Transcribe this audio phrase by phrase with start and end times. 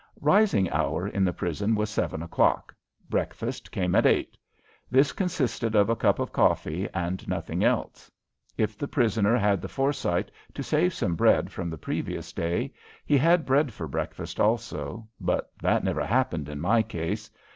[0.21, 2.73] Rising hour in the prison was seven o'clock.
[3.07, 4.35] Breakfast came at eight.
[4.89, 8.09] This consisted of a cup of coffee and nothing else.
[8.57, 12.73] If the prisoner had the foresight to save some bread from the previous day,
[13.05, 17.29] he had bread for breakfast also, but that never happened in my case.